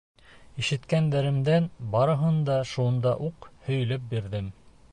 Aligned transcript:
Ишеткәндәремдең 0.61 1.67
барыһын 1.95 2.39
да 2.47 2.55
шунда 2.71 3.13
уҡ 3.27 3.49
һөйләп 3.69 4.09
бирҙем. 4.15 4.53